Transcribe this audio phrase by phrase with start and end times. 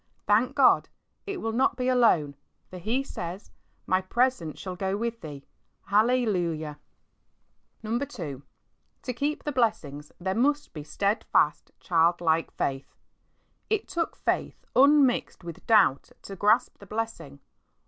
[0.25, 0.89] thank God,
[1.27, 2.35] it will not be alone,
[2.71, 3.51] for He says,"
[3.85, 5.45] My presence shall go with thee."
[5.85, 6.79] Hallelujah!
[7.85, 7.97] II.
[9.03, 12.95] To keep the blessings there must be steadfast^ childlike faith.
[13.69, 17.39] It took faith unmixed with doubt to grasp the blessing.